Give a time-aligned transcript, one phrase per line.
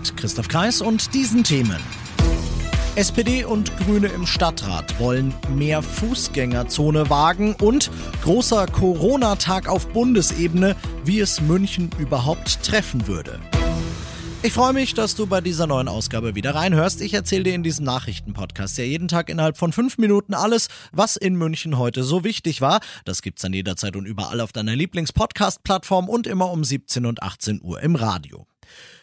[0.00, 1.76] Mit Christoph Kreis und diesen Themen.
[2.96, 7.90] SPD und Grüne im Stadtrat wollen mehr Fußgängerzone wagen und
[8.22, 10.74] großer Corona-Tag auf Bundesebene,
[11.04, 13.38] wie es München überhaupt treffen würde.
[14.42, 17.02] Ich freue mich, dass du bei dieser neuen Ausgabe wieder reinhörst.
[17.02, 21.16] Ich erzähle dir in diesem Nachrichtenpodcast ja jeden Tag innerhalb von fünf Minuten alles, was
[21.16, 22.80] in München heute so wichtig war.
[23.04, 27.60] Das gibt's dann jederzeit und überall auf deiner Lieblings-Podcast-Plattform und immer um 17 und 18
[27.62, 28.46] Uhr im Radio.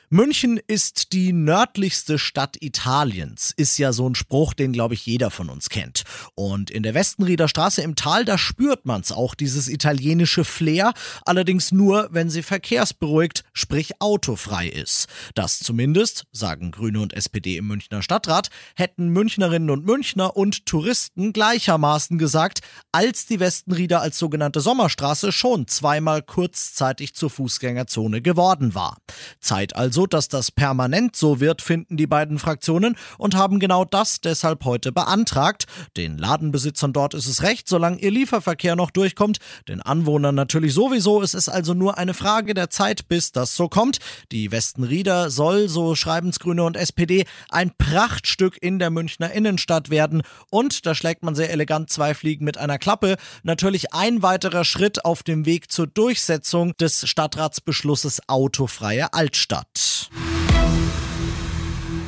[0.09, 5.29] München ist die nördlichste Stadt Italiens, ist ja so ein Spruch, den glaube ich jeder
[5.31, 6.05] von uns kennt.
[6.33, 10.93] Und in der Westenrieder Straße im Tal, da spürt man's auch, dieses italienische Flair,
[11.25, 15.07] allerdings nur, wenn sie verkehrsberuhigt, sprich autofrei ist.
[15.35, 18.47] Das zumindest, sagen Grüne und SPD im Münchner Stadtrat,
[18.77, 22.61] hätten Münchnerinnen und Münchner und Touristen gleichermaßen gesagt,
[22.93, 28.99] als die Westenrieder als sogenannte Sommerstraße schon zweimal kurzzeitig zur Fußgängerzone geworden war.
[29.41, 33.83] Zeit also also, dass das permanent so wird, finden die beiden Fraktionen und haben genau
[33.83, 35.65] das deshalb heute beantragt.
[35.97, 39.39] Den Ladenbesitzern dort ist es recht, solange ihr Lieferverkehr noch durchkommt.
[39.67, 41.23] Den Anwohnern natürlich sowieso.
[41.23, 43.97] Es ist also nur eine Frage der Zeit, bis das so kommt.
[44.31, 50.21] Die Westenrieder soll, so schreiben's Grüne und SPD, ein Prachtstück in der Münchner Innenstadt werden.
[50.51, 55.05] Und, da schlägt man sehr elegant zwei Fliegen mit einer Klappe, natürlich ein weiterer Schritt
[55.05, 59.86] auf dem Weg zur Durchsetzung des Stadtratsbeschlusses Autofreie Altstadt.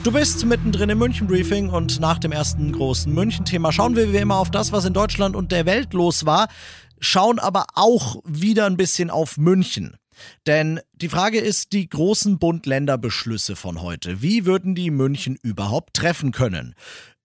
[0.04, 4.18] Du bist mittendrin im München Briefing und nach dem ersten großen München-Thema schauen wir wie
[4.18, 6.48] immer auf das, was in Deutschland und der Welt los war,
[7.00, 9.98] schauen aber auch wieder ein bisschen auf München.
[10.48, 14.22] Denn die Frage ist die großen Bund-Länder-Beschlüsse von heute.
[14.22, 16.76] Wie würden die München überhaupt treffen können?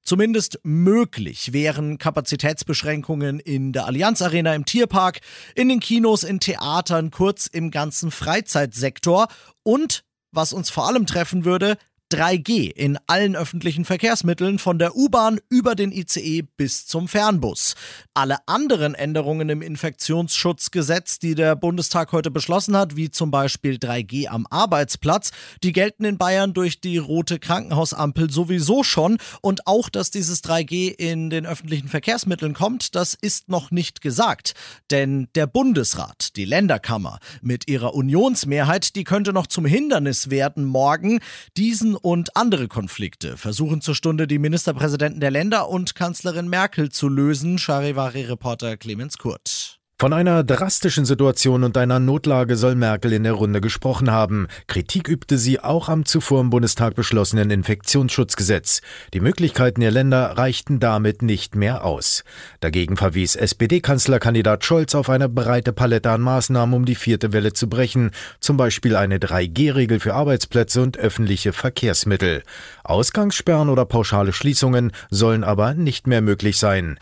[0.03, 5.21] Zumindest möglich wären Kapazitätsbeschränkungen in der Allianz Arena im Tierpark,
[5.55, 9.29] in den Kinos, in Theatern, kurz im ganzen Freizeitsektor
[9.63, 11.77] und was uns vor allem treffen würde,
[12.13, 17.75] 3G in allen öffentlichen Verkehrsmitteln von der U-Bahn über den ICE bis zum Fernbus.
[18.13, 24.29] Alle anderen Änderungen im Infektionsschutzgesetz, die der Bundestag heute beschlossen hat, wie zum Beispiel 3G
[24.29, 25.33] am Arbeitsplatz,
[25.63, 30.95] die gelten in Bayern durch die rote Krankenhausampel sowieso schon und auch, dass dieses 3G
[30.95, 34.55] in den öffentlichen Verkehrsmitteln kommt, das ist noch nicht gesagt.
[34.91, 41.21] Denn der Bundesrat, die Länderkammer mit ihrer Unionsmehrheit, die könnte noch zum Hindernis werden morgen,
[41.57, 47.09] diesen und andere Konflikte versuchen zur Stunde die Ministerpräsidenten der Länder und Kanzlerin Merkel zu
[47.09, 49.54] lösen, Charivari-Reporter Clemens Kurt.
[49.97, 54.49] Von einer drastischen Situation und einer Notlage soll Merkel in der Runde gesprochen haben.
[54.67, 58.83] Kritik übte sie auch am zuvor im Bundestag beschlossenen Infektionsschutzgesetz.
[59.13, 62.25] Die Möglichkeiten der Länder reichten damit nicht mehr aus.
[62.59, 67.69] Dagegen verwies SPD-Kanzlerkandidat Scholz auf eine breite Palette an Maßnahmen, um die vierte Welle zu
[67.69, 72.43] brechen, zum Beispiel eine 3G-Regel für Arbeitsplätze und öffentliche Verkehrsmittel.
[72.83, 76.99] Ausgangssperren oder pauschale Schließungen sollen aber nicht mehr möglich sein.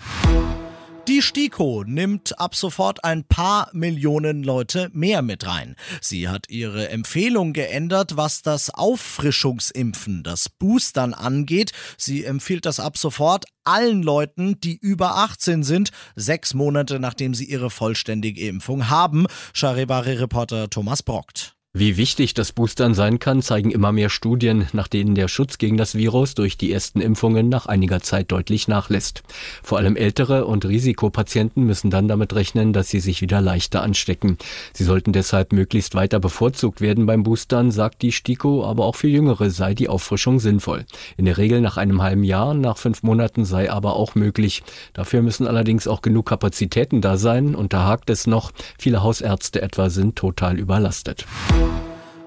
[1.08, 5.74] Die STIKO nimmt ab sofort ein paar Millionen Leute mehr mit rein.
[6.00, 11.72] Sie hat ihre Empfehlung geändert, was das Auffrischungsimpfen, das Boostern angeht.
[11.98, 17.46] Sie empfiehlt das ab sofort allen Leuten, die über 18 sind, sechs Monate nachdem sie
[17.46, 19.26] ihre vollständige Impfung haben.
[19.54, 21.56] Charivari-Reporter Thomas Brockt.
[21.74, 25.78] Wie wichtig das Boostern sein kann, zeigen immer mehr Studien, nach denen der Schutz gegen
[25.78, 29.22] das Virus durch die ersten Impfungen nach einiger Zeit deutlich nachlässt.
[29.62, 34.36] Vor allem ältere und Risikopatienten müssen dann damit rechnen, dass sie sich wieder leichter anstecken.
[34.74, 39.08] Sie sollten deshalb möglichst weiter bevorzugt werden beim Boostern, sagt die STIKO, aber auch für
[39.08, 40.84] Jüngere sei die Auffrischung sinnvoll.
[41.16, 44.62] In der Regel nach einem halben Jahr, nach fünf Monaten sei aber auch möglich.
[44.92, 48.52] Dafür müssen allerdings auch genug Kapazitäten da sein und da hakt es noch.
[48.78, 51.24] Viele Hausärzte etwa sind total überlastet.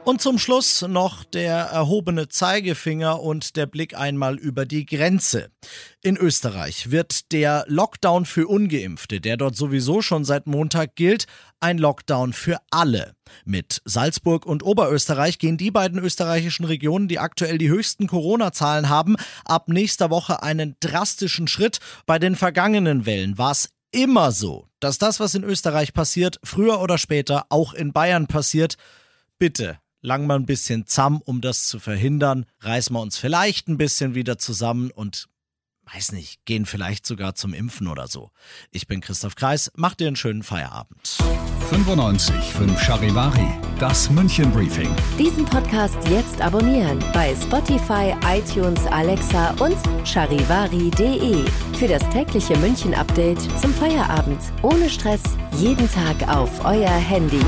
[0.05, 5.49] Und zum Schluss noch der erhobene Zeigefinger und der Blick einmal über die Grenze.
[6.03, 11.25] In Österreich wird der Lockdown für ungeimpfte, der dort sowieso schon seit Montag gilt,
[11.59, 13.15] ein Lockdown für alle.
[13.45, 19.15] Mit Salzburg und Oberösterreich gehen die beiden österreichischen Regionen, die aktuell die höchsten Corona-Zahlen haben,
[19.43, 21.79] ab nächster Woche einen drastischen Schritt.
[22.05, 26.79] Bei den vergangenen Wellen war es immer so, dass das, was in Österreich passiert, früher
[26.79, 28.77] oder später auch in Bayern passiert.
[29.39, 32.45] Bitte lang mal ein bisschen zamm, um das zu verhindern.
[32.61, 35.27] Reißen wir uns vielleicht ein bisschen wieder zusammen und
[35.93, 38.31] weiß nicht, gehen vielleicht sogar zum Impfen oder so.
[38.71, 41.17] Ich bin Christoph Kreis, macht dir einen schönen Feierabend.
[41.69, 43.47] 95 5 Charivari,
[43.79, 44.89] das München Briefing.
[45.17, 51.43] Diesen Podcast jetzt abonnieren bei Spotify, iTunes, Alexa und charivari.de.
[51.77, 54.39] Für das tägliche München Update zum Feierabend.
[54.61, 55.21] Ohne Stress,
[55.57, 57.41] jeden Tag auf euer Handy.